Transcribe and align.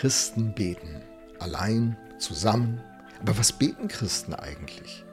Christen 0.00 0.54
beten. 0.54 1.02
Allein, 1.40 1.94
zusammen. 2.18 2.80
Aber 3.20 3.36
was 3.36 3.52
beten 3.52 3.86
Christen 3.86 4.32
eigentlich? 4.32 5.04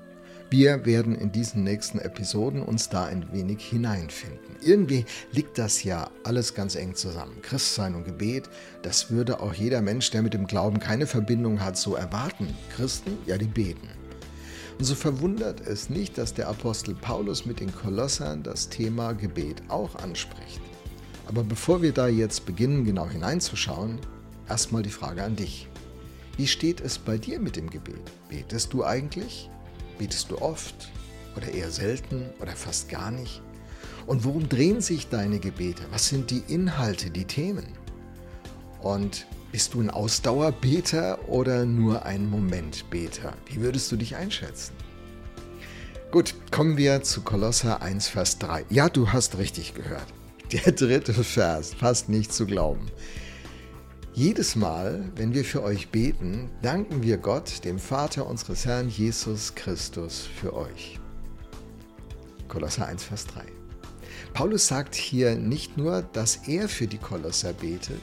Wir 0.50 0.86
werden 0.86 1.14
in 1.14 1.30
diesen 1.30 1.66
nächsten 1.66 2.00
Episoden 2.00 2.62
uns 2.62 2.88
da 2.88 3.04
ein 3.04 3.34
wenig 3.34 3.66
hineinfinden. 3.66 4.56
Irgendwie 4.62 5.04
liegt 5.34 5.58
das 5.58 5.84
ja 5.84 6.10
alles 6.24 6.54
ganz 6.54 6.76
eng 6.76 6.96
zusammen. 6.96 7.42
Christsein 7.42 7.96
und 7.96 8.06
Gebet, 8.06 8.50
das 8.82 9.12
würde 9.12 9.42
auch 9.42 9.54
jeder 9.54 9.82
Mensch, 9.82 10.10
der 10.12 10.22
mit 10.22 10.34
dem 10.34 10.48
Glauben 10.48 10.80
keine 10.80 11.06
Verbindung 11.06 11.60
hat, 11.60 11.76
so 11.76 11.96
erwarten. 11.96 12.56
Christen, 12.74 13.18
ja, 13.26 13.38
die 13.38 13.44
beten. 13.44 13.90
Und 14.80 14.86
so 14.86 14.96
verwundert 14.96 15.60
es 15.68 15.90
nicht, 15.90 16.18
dass 16.18 16.34
der 16.34 16.48
Apostel 16.48 16.96
Paulus 16.96 17.46
mit 17.46 17.60
den 17.60 17.76
Kolossern 17.76 18.42
das 18.42 18.70
Thema 18.70 19.12
Gebet 19.12 19.64
auch 19.68 19.98
anspricht. 19.98 20.62
Aber 21.26 21.44
bevor 21.44 21.82
wir 21.82 21.92
da 21.92 22.08
jetzt 22.08 22.46
beginnen, 22.46 22.86
genau 22.86 23.10
hineinzuschauen, 23.10 24.00
erstmal 24.50 24.84
die 24.84 24.90
Frage 24.90 25.24
an 25.24 25.36
dich. 25.36 25.68
Wie 26.38 26.48
steht 26.48 26.82
es 26.82 27.00
bei 27.00 27.18
dir 27.18 27.40
mit 27.40 27.56
dem 27.56 27.70
Gebet? 27.70 28.02
Betest 28.30 28.74
du 28.74 28.84
eigentlich? 28.86 29.50
Betest 29.98 30.30
du 30.30 30.40
oft 30.42 30.90
oder 31.36 31.52
eher 31.52 31.72
selten 31.72 32.30
oder 32.40 32.56
fast 32.56 32.90
gar 32.90 33.12
nicht? 33.12 33.42
Und 34.06 34.24
worum 34.24 34.48
drehen 34.48 34.80
sich 34.80 35.10
deine 35.10 35.40
Gebete? 35.40 35.84
Was 35.92 36.08
sind 36.10 36.32
die 36.32 36.44
Inhalte, 36.48 37.10
die 37.10 37.26
Themen? 37.26 37.68
Und 38.82 39.26
bist 39.52 39.74
du 39.74 39.82
ein 39.82 39.90
Ausdauerbeter 39.90 41.28
oder 41.28 41.66
nur 41.66 42.06
ein 42.06 42.30
Momentbeter? 42.30 43.34
Wie 43.48 43.62
würdest 43.62 43.92
du 43.92 43.96
dich 43.96 44.16
einschätzen? 44.16 44.74
Gut, 46.12 46.36
kommen 46.52 46.78
wir 46.78 47.02
zu 47.04 47.22
Kolosser 47.22 47.82
1, 47.82 48.08
Vers 48.08 48.38
3. 48.40 48.66
Ja, 48.70 48.88
du 48.88 49.12
hast 49.12 49.38
richtig 49.38 49.74
gehört. 49.74 50.08
Der 50.52 50.72
dritte 50.72 51.14
Vers, 51.14 51.74
fast 51.74 52.08
nicht 52.08 52.32
zu 52.32 52.46
glauben. 52.46 52.88
Jedes 54.18 54.56
Mal, 54.56 55.12
wenn 55.16 55.36
wir 55.36 55.46
für 55.46 55.62
euch 55.62 55.90
beten, 55.90 56.50
danken 56.64 57.04
wir 57.04 57.20
Gott, 57.20 57.64
dem 57.64 57.78
Vater 57.78 58.26
unseres 58.26 58.66
Herrn 58.66 58.90
Jesus 58.90 59.54
Christus, 59.54 60.28
für 60.42 60.56
euch. 60.56 61.00
Kolosser 62.48 62.88
1, 62.88 63.04
Vers 63.04 63.28
3. 63.28 63.44
Paulus 64.34 64.66
sagt 64.66 64.96
hier 64.96 65.36
nicht 65.36 65.78
nur, 65.78 66.02
dass 66.02 66.48
er 66.48 66.68
für 66.68 66.88
die 66.88 66.98
Kolosser 66.98 67.54
betet, 67.54 68.02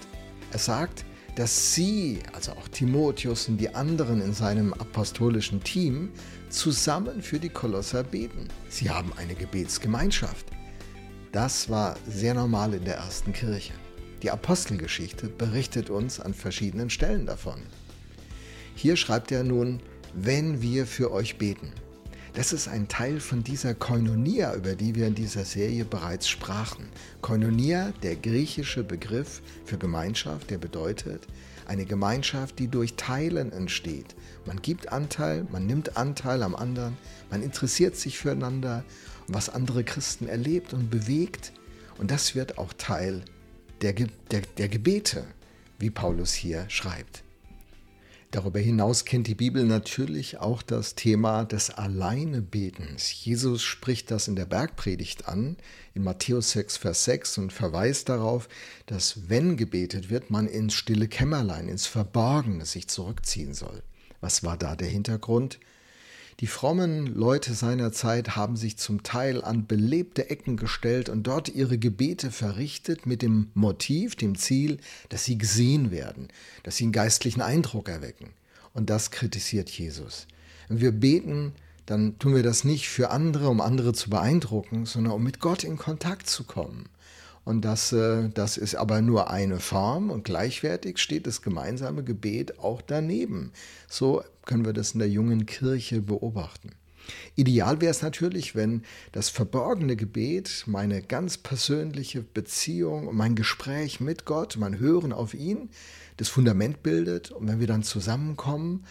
er 0.53 0.61
sagt, 0.61 1.05
dass 1.35 1.75
sie, 1.75 2.21
also 2.33 2.53
auch 2.53 2.69
Timotheus 2.69 3.49
und 3.49 3.57
die 3.57 3.75
anderen 3.75 4.23
in 4.23 4.35
seinem 4.35 4.73
apostolischen 4.73 5.65
Team, 5.65 6.13
zusammen 6.49 7.23
für 7.23 7.41
die 7.41 7.49
Kolosser 7.49 8.05
beten. 8.05 8.47
Sie 8.69 8.89
haben 8.89 9.13
eine 9.17 9.35
Gebetsgemeinschaft. 9.35 10.47
Das 11.33 11.69
war 11.69 11.97
sehr 12.07 12.35
normal 12.35 12.75
in 12.75 12.85
der 12.85 12.99
ersten 12.99 13.33
Kirche. 13.33 13.73
Die 14.25 14.31
Apostelgeschichte 14.31 15.29
berichtet 15.29 15.91
uns 15.91 16.19
an 16.19 16.33
verschiedenen 16.33 16.89
Stellen 16.89 17.27
davon. 17.27 17.61
Hier 18.75 18.97
schreibt 18.97 19.31
er 19.31 19.45
nun, 19.45 19.81
wenn 20.15 20.63
wir 20.63 20.87
für 20.87 21.13
euch 21.13 21.37
beten. 21.37 21.73
Das 22.33 22.55
ist 22.55 22.67
ein 22.67 22.89
Teil 22.89 23.21
von 23.21 23.45
dieser 23.45 23.75
Koinonia, 23.75 24.55
über 24.55 24.77
die 24.77 24.95
wir 24.95 25.09
in 25.09 25.15
dieser 25.15 25.45
Serie 25.45 25.85
bereits 25.85 26.27
sprachen. 26.27 26.89
Koinonia, 27.21 27.93
der 28.03 28.17
griechische 28.17 28.83
Begriff 28.83 29.43
für 29.67 29.77
Gemeinschaft, 29.77 30.49
der 30.49 30.57
bedeutet 30.57 31.27
eine 31.67 31.85
Gemeinschaft, 31.85 32.59
die 32.59 32.69
durch 32.69 32.95
Teilen 32.95 33.53
entsteht. 33.53 34.17
Man 34.47 34.63
gibt 34.63 34.91
Anteil, 34.91 35.47
man 35.53 35.67
nimmt 35.67 35.99
Anteil 35.99 36.43
am 36.43 36.55
anderen, 36.55 36.97
man 37.31 37.43
interessiert 37.43 37.97
sich 37.97 38.17
füreinander, 38.17 38.85
was 39.29 39.51
andere 39.51 39.85
Christen 39.85 40.29
erlebt 40.29 40.73
und 40.73 40.89
bewegt. 40.89 41.53
Und 41.99 42.11
das 42.11 42.35
wird 42.35 42.57
auch 42.57 42.73
Teil 42.73 43.23
der, 43.83 43.93
der, 43.93 44.43
der 44.59 44.69
Gebete, 44.69 45.27
wie 45.79 45.91
Paulus 45.91 46.33
hier 46.33 46.65
schreibt. 46.69 47.25
Darüber 48.35 48.59
hinaus 48.59 49.05
kennt 49.05 49.29
die 49.29 49.37
Bibel 49.37 49.65
natürlich 49.65 50.39
auch 50.39 50.63
das 50.63 50.97
Thema 50.97 51.45
des 51.45 51.71
Alleinebetens. 51.71 53.25
Jesus 53.25 53.63
spricht 53.63 54.11
das 54.11 54.27
in 54.27 54.35
der 54.35 54.45
Bergpredigt 54.45 55.29
an, 55.29 55.57
in 55.95 56.03
Matthäus 56.03 56.51
6, 56.51 56.79
Vers 56.79 57.05
6 57.05 57.39
und 57.39 57.53
verweist 57.53 58.09
darauf, 58.09 58.49
dass 58.87 59.29
wenn 59.29 59.57
gebetet 59.57 60.11
wird, 60.11 60.31
man 60.31 60.49
ins 60.49 60.75
stille 60.75 61.07
Kämmerlein, 61.07 61.69
ins 61.69 61.87
Verborgene 61.87 62.67
sich 62.67 62.89
zurückziehen 62.89 63.55
soll. 63.55 63.85
Was 64.21 64.43
war 64.43 64.57
da 64.57 64.75
der 64.75 64.89
Hintergrund? 64.89 65.61
Die 66.41 66.49
frommen 66.49 67.07
Leute 67.07 67.55
seiner 67.55 67.93
Zeit 67.93 68.35
haben 68.35 68.57
sich 68.57 68.77
zum 68.77 69.05
Teil 69.05 69.45
an 69.45 69.67
belebte 69.67 70.31
Ecken 70.31 70.57
gestellt 70.57 71.09
und 71.09 71.25
dort 71.25 71.49
ihre 71.49 71.79
Gebete 71.79 72.33
verrichtet 72.33 73.07
mit 73.07 73.23
dem 73.23 73.51
Motiv, 73.55 74.17
dem 74.17 74.37
Ziel, 74.37 74.79
dass 75.11 75.25
sie 75.25 75.39
gesehen 75.39 75.93
werden, 75.93 76.29
dass 76.65 76.77
sie 76.77 76.85
einen 76.85 76.93
geistlichen 76.93 77.41
Eindruck 77.41 77.89
erwecken. 77.89 78.31
Und 78.73 78.91
das 78.91 79.13
kritisiert 79.13 79.71
Jesus. 79.71 80.27
Wenn 80.69 80.81
wir 80.81 80.91
beten, 80.91 81.53
dann 81.87 82.19
tun 82.19 82.35
wir 82.35 82.43
das 82.43 82.65
nicht 82.65 82.89
für 82.89 83.11
andere, 83.11 83.49
um 83.49 83.61
andere 83.61 83.93
zu 83.93 84.11
beeindrucken, 84.11 84.87
sondern 84.87 85.13
um 85.13 85.23
mit 85.23 85.39
Gott 85.39 85.63
in 85.63 85.77
Kontakt 85.77 86.29
zu 86.29 86.43
kommen. 86.43 86.89
Und 87.45 87.65
das, 87.65 87.93
äh, 87.93 88.31
das 88.31 88.57
ist 88.57 88.75
aber 88.75 89.03
nur 89.03 89.31
eine 89.31 89.61
Form 89.61 90.11
und 90.11 90.25
gleichwertig 90.25 90.99
steht 90.99 91.27
das 91.27 91.43
gemeinsame 91.43 92.03
Gebet 92.03 92.59
auch 92.59 92.81
daneben. 92.81 93.53
So 93.89 94.23
können 94.47 94.65
wir 94.65 94.73
das 94.73 94.93
in 94.93 94.99
der 94.99 95.09
jungen 95.09 95.47
Kirche 95.47 96.01
beobachten. 96.01 96.71
Ideal 97.37 97.81
wäre 97.81 97.91
es 97.91 98.03
natürlich, 98.03 98.55
wenn 98.55 98.83
das 99.13 99.29
verborgene 99.29 99.95
Gebet, 99.95 100.65
meine 100.67 101.03
ganz 101.03 101.37
persönliche 101.37 102.23
Beziehung 102.23 103.09
und 103.09 103.17
mein 103.17 103.35
Gespräch 103.35 104.01
mit 104.01 104.25
Gott, 104.25 104.57
mein 104.59 104.79
Hören 104.79 105.13
auf 105.13 105.35
ihn, 105.35 105.69
das 106.17 106.29
Fundament 106.29 106.83
bildet. 106.83 107.31
Und 107.31 107.49
wenn 107.49 107.61
wir 107.61 107.67
dann 107.67 107.83
zusammenkommen, 107.83 108.85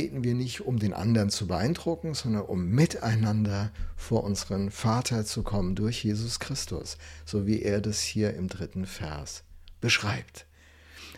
beten 0.00 0.24
wir 0.24 0.32
nicht, 0.32 0.62
um 0.62 0.78
den 0.78 0.94
anderen 0.94 1.28
zu 1.28 1.46
beeindrucken, 1.46 2.14
sondern 2.14 2.44
um 2.46 2.70
miteinander 2.70 3.70
vor 3.96 4.24
unseren 4.24 4.70
Vater 4.70 5.26
zu 5.26 5.42
kommen 5.42 5.74
durch 5.74 6.02
Jesus 6.02 6.40
Christus, 6.40 6.96
so 7.26 7.46
wie 7.46 7.60
er 7.60 7.82
das 7.82 8.00
hier 8.00 8.32
im 8.32 8.48
dritten 8.48 8.86
Vers 8.86 9.42
beschreibt. 9.82 10.46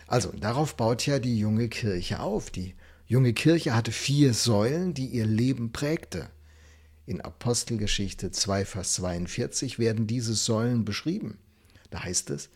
Also 0.05 0.33
darauf 0.33 0.75
baut 0.75 1.05
ja 1.05 1.19
die 1.19 1.39
junge 1.39 1.69
Kirche 1.69 2.19
auf. 2.19 2.51
Die 2.51 2.75
junge 3.05 3.31
Kirche 3.31 3.73
hatte 3.73 3.93
vier 3.93 4.33
Säulen, 4.33 4.93
die 4.93 5.07
ihr 5.07 5.27
Leben 5.27 5.71
prägte. 5.71 6.27
In 7.05 7.21
Apostelgeschichte 7.21 8.31
2, 8.31 8.65
Vers 8.65 8.95
42 8.95 9.79
werden 9.79 10.07
diese 10.07 10.33
Säulen 10.33 10.83
beschrieben. 10.83 11.37
Da 11.89 12.03
heißt 12.03 12.31
es, 12.31 12.49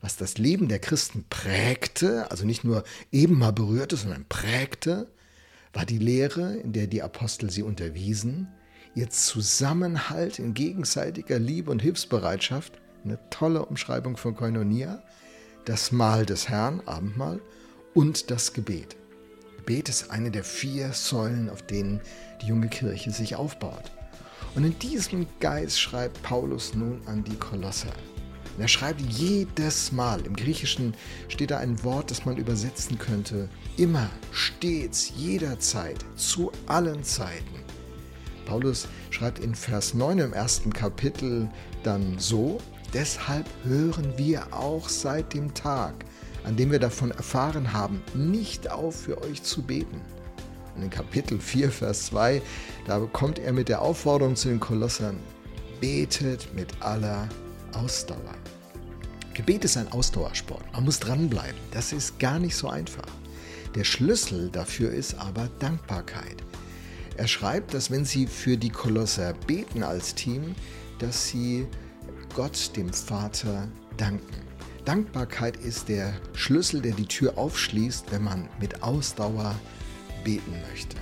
was 0.00 0.16
das 0.16 0.36
Leben 0.36 0.66
der 0.66 0.80
Christen 0.80 1.26
prägte, 1.30 2.28
also 2.32 2.44
nicht 2.44 2.64
nur 2.64 2.82
eben 3.12 3.38
mal 3.38 3.52
berührte, 3.52 3.96
sondern 3.96 4.24
prägte, 4.28 5.06
war 5.72 5.86
die 5.86 5.98
Lehre, 5.98 6.56
in 6.56 6.72
der 6.72 6.86
die 6.86 7.02
Apostel 7.02 7.50
sie 7.50 7.62
unterwiesen, 7.62 8.48
ihr 8.94 9.10
Zusammenhalt 9.10 10.38
in 10.38 10.54
gegenseitiger 10.54 11.38
Liebe 11.38 11.70
und 11.70 11.80
Hilfsbereitschaft, 11.80 12.80
eine 13.04 13.18
tolle 13.30 13.64
Umschreibung 13.64 14.16
von 14.16 14.34
Koinonia, 14.34 15.02
das 15.64 15.92
Mahl 15.92 16.26
des 16.26 16.48
Herrn, 16.48 16.82
Abendmahl, 16.86 17.40
und 17.94 18.30
das 18.30 18.52
Gebet. 18.52 18.96
Gebet 19.58 19.88
ist 19.88 20.10
eine 20.10 20.30
der 20.30 20.44
vier 20.44 20.92
Säulen, 20.92 21.48
auf 21.50 21.62
denen 21.62 22.00
die 22.42 22.46
junge 22.46 22.68
Kirche 22.68 23.10
sich 23.10 23.36
aufbaut. 23.36 23.92
Und 24.54 24.64
in 24.64 24.78
diesem 24.78 25.26
Geist 25.38 25.80
schreibt 25.80 26.22
Paulus 26.22 26.74
nun 26.74 27.00
an 27.06 27.22
die 27.22 27.36
Kolosser. 27.36 27.92
Und 28.56 28.62
er 28.62 28.68
schreibt 28.68 29.00
jedes 29.00 29.92
Mal, 29.92 30.20
im 30.26 30.34
Griechischen 30.36 30.94
steht 31.28 31.50
da 31.50 31.58
ein 31.58 31.82
Wort, 31.84 32.10
das 32.10 32.24
man 32.24 32.36
übersetzen 32.36 32.98
könnte, 32.98 33.48
immer, 33.76 34.10
stets, 34.32 35.12
jederzeit, 35.16 36.04
zu 36.16 36.50
allen 36.66 37.02
Zeiten. 37.04 37.64
Paulus 38.46 38.88
schreibt 39.10 39.38
in 39.38 39.54
Vers 39.54 39.94
9 39.94 40.18
im 40.18 40.32
ersten 40.32 40.72
Kapitel 40.72 41.48
dann 41.84 42.18
so, 42.18 42.58
deshalb 42.92 43.46
hören 43.64 44.12
wir 44.16 44.52
auch 44.52 44.88
seit 44.88 45.34
dem 45.34 45.54
Tag, 45.54 45.94
an 46.44 46.56
dem 46.56 46.72
wir 46.72 46.80
davon 46.80 47.12
erfahren 47.12 47.72
haben, 47.72 48.02
nicht 48.14 48.70
auf 48.70 49.02
für 49.02 49.22
euch 49.22 49.42
zu 49.42 49.62
beten. 49.62 50.00
Und 50.74 50.82
in 50.82 50.90
Kapitel 50.90 51.38
4, 51.38 51.70
Vers 51.70 52.06
2, 52.06 52.42
da 52.86 52.98
kommt 53.12 53.38
er 53.38 53.52
mit 53.52 53.68
der 53.68 53.82
Aufforderung 53.82 54.36
zu 54.36 54.48
den 54.48 54.60
Kolossern, 54.60 55.18
betet 55.80 56.52
mit 56.54 56.68
aller 56.80 57.28
Ausdauer. 57.74 58.34
Gebet 59.34 59.64
ist 59.64 59.76
ein 59.76 59.90
Ausdauersport. 59.92 60.72
Man 60.72 60.84
muss 60.84 61.00
dranbleiben. 61.00 61.58
Das 61.70 61.92
ist 61.92 62.18
gar 62.18 62.38
nicht 62.38 62.54
so 62.54 62.68
einfach. 62.68 63.06
Der 63.74 63.84
Schlüssel 63.84 64.50
dafür 64.50 64.90
ist 64.90 65.14
aber 65.14 65.48
Dankbarkeit. 65.60 66.42
Er 67.16 67.28
schreibt, 67.28 67.74
dass 67.74 67.90
wenn 67.90 68.04
Sie 68.04 68.26
für 68.26 68.56
die 68.56 68.70
Kolosser 68.70 69.34
beten 69.46 69.82
als 69.82 70.14
Team, 70.14 70.54
dass 70.98 71.28
Sie 71.28 71.66
Gott, 72.34 72.76
dem 72.76 72.92
Vater, 72.92 73.68
danken. 73.96 74.42
Dankbarkeit 74.84 75.56
ist 75.56 75.88
der 75.88 76.14
Schlüssel, 76.32 76.80
der 76.80 76.92
die 76.92 77.06
Tür 77.06 77.36
aufschließt, 77.36 78.10
wenn 78.10 78.24
man 78.24 78.48
mit 78.60 78.82
Ausdauer 78.82 79.54
beten 80.24 80.54
möchte. 80.70 80.96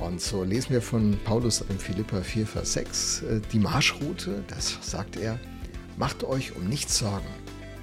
Und 0.00 0.20
so 0.20 0.44
lesen 0.44 0.70
wir 0.70 0.82
von 0.82 1.18
Paulus 1.24 1.62
in 1.68 1.78
Philippa 1.78 2.20
4, 2.20 2.46
Vers 2.46 2.74
6 2.74 3.22
äh, 3.22 3.40
die 3.52 3.58
Marschroute, 3.58 4.44
das 4.48 4.76
sagt 4.82 5.16
er, 5.16 5.38
Macht 5.96 6.24
euch 6.24 6.54
um 6.54 6.68
nichts 6.68 6.98
Sorgen. 6.98 7.26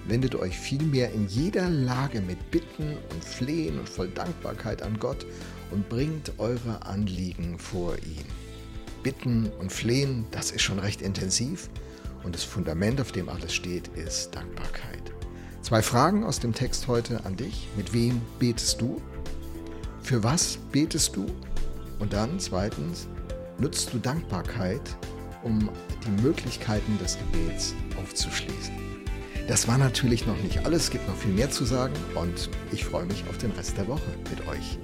wendet 0.05 0.35
euch 0.35 0.57
vielmehr 0.57 1.11
in 1.13 1.27
jeder 1.27 1.69
Lage 1.69 2.21
mit 2.21 2.51
Bitten 2.51 2.97
und 3.11 3.23
Flehen 3.23 3.79
und 3.79 3.89
voll 3.89 4.09
Dankbarkeit 4.09 4.83
an 4.83 4.99
Gott 4.99 5.25
und 5.71 5.89
bringt 5.89 6.33
eure 6.37 6.85
Anliegen 6.85 7.57
vor 7.57 7.95
ihn. 7.97 8.25
Bitten 9.01 9.49
und 9.59 9.71
Flehen, 9.71 10.25
das 10.31 10.51
ist 10.51 10.61
schon 10.61 10.79
recht 10.79 11.01
intensiv 11.01 11.69
und 12.23 12.35
das 12.35 12.43
Fundament, 12.43 13.01
auf 13.01 13.11
dem 13.11 13.29
alles 13.29 13.53
steht, 13.53 13.87
ist 13.89 14.35
Dankbarkeit. 14.35 15.11
Zwei 15.61 15.81
Fragen 15.81 16.23
aus 16.23 16.39
dem 16.39 16.53
Text 16.53 16.87
heute 16.87 17.25
an 17.25 17.37
dich. 17.37 17.67
Mit 17.77 17.93
wem 17.93 18.21
betest 18.37 18.81
du? 18.81 19.01
Für 20.01 20.23
was 20.23 20.57
betest 20.71 21.15
du? 21.15 21.25
Und 21.99 22.13
dann 22.13 22.39
zweitens, 22.39 23.07
nutzt 23.59 23.93
du 23.93 23.97
Dankbarkeit, 23.97 24.81
um 25.43 25.69
die 26.05 26.21
Möglichkeiten 26.21 26.97
des 26.99 27.17
Gebets 27.17 27.75
aufzuschließen? 28.01 28.73
Das 29.47 29.67
war 29.67 29.77
natürlich 29.77 30.25
noch 30.25 30.41
nicht 30.41 30.65
alles, 30.65 30.83
es 30.83 30.89
gibt 30.89 31.07
noch 31.07 31.17
viel 31.17 31.33
mehr 31.33 31.51
zu 31.51 31.65
sagen 31.65 31.93
und 32.15 32.49
ich 32.71 32.85
freue 32.85 33.05
mich 33.05 33.25
auf 33.29 33.37
den 33.37 33.51
Rest 33.51 33.77
der 33.77 33.87
Woche 33.87 34.09
mit 34.29 34.47
euch. 34.47 34.77